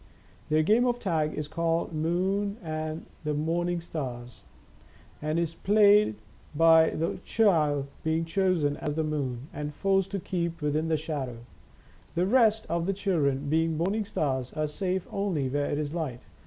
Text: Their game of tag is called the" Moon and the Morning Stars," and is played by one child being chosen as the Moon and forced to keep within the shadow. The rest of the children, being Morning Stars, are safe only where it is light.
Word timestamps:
Their 0.49 0.63
game 0.63 0.87
of 0.87 0.99
tag 0.99 1.35
is 1.35 1.47
called 1.47 1.91
the" 1.91 1.93
Moon 1.95 2.57
and 2.63 3.05
the 3.23 3.35
Morning 3.35 3.79
Stars," 3.79 4.41
and 5.21 5.37
is 5.37 5.53
played 5.53 6.15
by 6.55 6.89
one 6.89 7.21
child 7.23 7.85
being 8.03 8.25
chosen 8.25 8.77
as 8.77 8.95
the 8.95 9.03
Moon 9.03 9.47
and 9.53 9.75
forced 9.75 10.09
to 10.13 10.19
keep 10.19 10.59
within 10.59 10.87
the 10.87 10.97
shadow. 10.97 11.37
The 12.15 12.25
rest 12.25 12.65
of 12.67 12.87
the 12.87 12.93
children, 12.93 13.47
being 13.47 13.77
Morning 13.77 14.03
Stars, 14.05 14.51
are 14.53 14.65
safe 14.65 15.05
only 15.11 15.47
where 15.49 15.69
it 15.69 15.77
is 15.77 15.93
light. 15.93 16.21